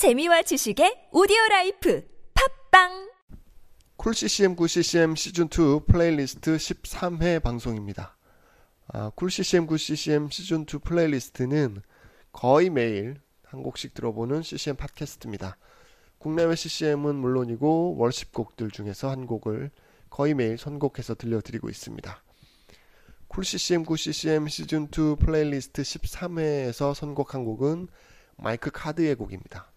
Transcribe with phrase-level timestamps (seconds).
[0.00, 3.10] 재미와 지식의 오디오 life 팟빵
[3.98, 8.16] Cool CCM Good CCM 시즌 2 플레이리스트 13회 방송입니다.
[8.86, 11.82] 아, Cool CCM Good CCM 시즌 2 플레이리스트는
[12.32, 15.58] 거의 매일 한 곡씩 들어보는 CCM 팟캐스트입니다.
[16.16, 19.70] 국내외 CCM은 물론이고 worship 곡들 중에서 한 곡을
[20.08, 22.22] 거의 매일 선곡해서 들려드리고 있습니다.
[23.28, 27.88] Cool CCM Good CCM 시즌 2 플레이리스트 13회에서 선곡한 곡은
[28.38, 29.69] 마이크 카드의 곡입니다.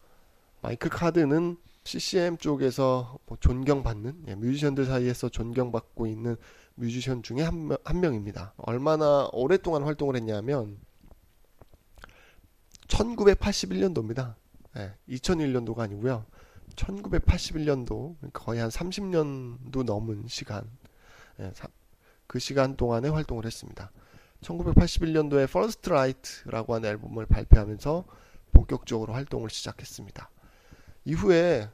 [0.64, 6.38] 마이클 카드는 CCM 쪽에서 뭐 존경받는 예, 뮤지션들 사이에서 존경받고 있는
[6.76, 8.54] 뮤지션 중에 한, 한 명입니다.
[8.56, 10.80] 얼마나 오랫동안 활동을 했냐면
[12.88, 14.36] 1981년도입니다.
[14.78, 16.26] 예, 2001년도가 아니고요.
[16.78, 20.66] 1981년도 거의 한 30년도 넘은 시간
[21.42, 21.52] 예,
[22.26, 23.92] 그 시간 동안에 활동을 했습니다.
[24.40, 28.06] 1981년도에 First Right라고 하는 앨범을 발표하면서
[28.54, 30.30] 본격적으로 활동을 시작했습니다.
[31.06, 31.70] 이후에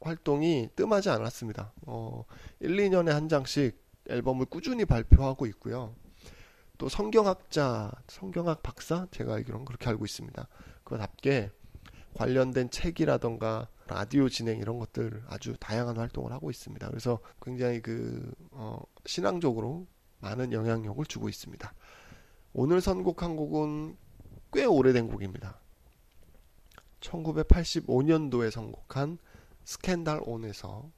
[0.00, 1.72] 활동이 뜸하지 않았습니다.
[1.86, 2.24] 어,
[2.60, 5.94] 1, 2년에 한 장씩 앨범을 꾸준히 발표하고 있고요.
[6.78, 10.48] 또 성경학자, 성경학 박사 제가 알기로는 그렇게 알고 있습니다.
[10.84, 11.50] 그답게
[12.14, 16.88] 관련된 책이라던가 라디오 진행 이런 것들 아주 다양한 활동을 하고 있습니다.
[16.88, 19.86] 그래서 굉장히 그 어, 신앙적으로
[20.20, 21.72] 많은 영향력을 주고 있습니다.
[22.52, 23.96] 오늘 선곡한 곡은
[24.52, 25.60] 꽤 오래된 곡입니다.
[27.00, 29.18] 1985년도에 선곡한
[29.64, 30.90] 스캔달 온에서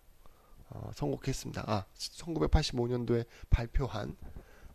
[0.71, 1.65] 어, 선곡했습니다.
[1.67, 4.17] 아, 1985년도에 발표한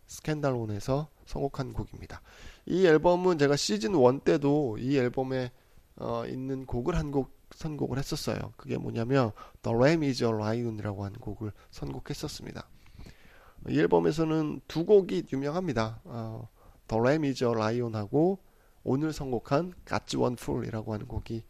[0.07, 2.21] 스캔달 온에서 선곡한 곡입니다.
[2.65, 5.51] 이 앨범은 제가 시즌 1 때도 이 앨범에
[5.97, 8.53] 어, 있는 곡을 한 곡 선곡을 했었어요.
[8.57, 12.67] 그게 뭐냐면 The Ram is a Lion이라고 하는 곡을 선곡했었습니다.
[13.69, 16.01] 이 앨범에서는 두 곡이 유명합니다.
[16.03, 16.49] 어,
[16.87, 18.39] The Ram is a Lion하고
[18.87, 21.43] 오늘 선곡한 Got One Fool이라고 하는 곡이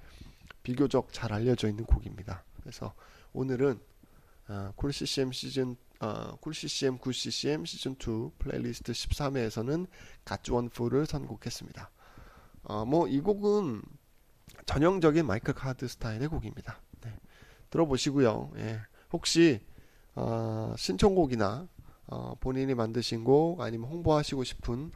[0.63, 2.45] 비교적 잘 알려져 있는 곡입니다.
[2.61, 2.93] 그래서
[3.33, 3.77] 오늘은
[4.47, 9.87] 어, Cool CCM 시즌 어, Cool CCM Good CCM 시즌 2 플레이리스트 13회에서는
[10.25, 11.91] Got One Fool을 선곡했습니다.
[12.63, 13.81] 어, 뭐이 곡은
[14.65, 16.79] 전형적인 마이클 카드 스타일의 곡입니다.
[17.01, 17.13] 네.
[17.69, 18.53] 들어보시고요.
[18.57, 18.79] 예.
[19.11, 19.59] 혹시
[20.15, 21.67] 어, 신청곡이나
[22.07, 24.91] 어, 본인이 만드신 곡 아니면 홍보하시고 싶은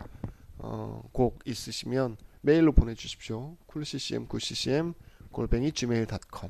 [0.60, 3.58] 어, 곡 있으시면 메일로 보내주십시오.
[3.66, 4.94] 쿨ccm 9ccm
[5.32, 6.50] 골뱅이 gmail.com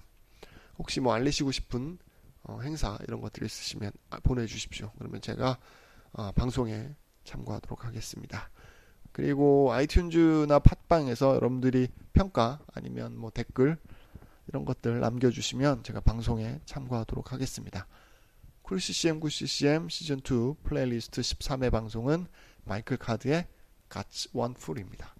[0.77, 1.97] 혹시 뭐 알리시고 싶은
[2.43, 4.91] 어, 행사 이런 것들 있으시면 아, 보내주십시오.
[4.97, 5.57] 그러면 제가
[6.13, 8.49] 어, 방송에 참고하도록 하겠습니다.
[9.11, 13.77] 그리고 아이튠즈나 팟빵에서 여러분들이 평가 아니면 뭐 댓글
[14.47, 17.87] 이런 것들 남겨주시면 제가 방송에 참고하도록 하겠습니다.
[18.63, 22.27] Cool CCM Good CCM 시즌2 플레이리스트 13회 방송은
[22.65, 23.47] 마이클 카드의
[23.91, 25.15] Got One Full입니다.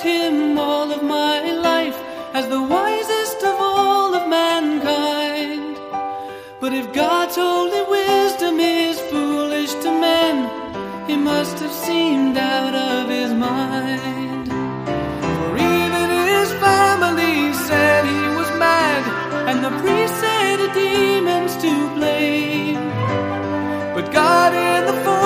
[0.00, 1.98] Him all of my life
[2.34, 5.76] as the wisest of all of mankind.
[6.60, 10.36] But if God's holy wisdom is foolish to men,
[11.08, 14.48] he must have seemed out of his mind.
[14.48, 19.02] For even his family said he was mad,
[19.48, 22.74] and the priest said demon's to blame.
[23.94, 25.25] But God, in the form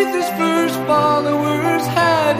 [0.00, 2.36] faith his first followers had,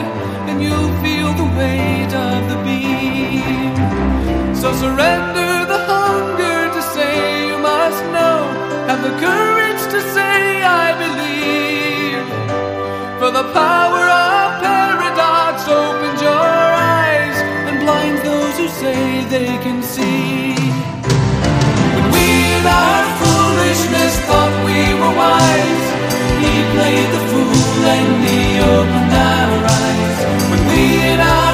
[0.49, 3.75] and you'll feel the weight of the beam.
[4.55, 8.39] So surrender the hunger to say you must know,
[8.89, 12.25] have the courage to say I believe.
[13.21, 16.55] For the power of paradox opens your
[16.97, 17.37] eyes
[17.67, 20.55] and blinds those who say they can see.
[21.95, 22.29] When we
[26.81, 28.41] played the fool and he
[28.75, 30.19] opened our eyes.
[30.51, 30.81] When we
[31.13, 31.50] in our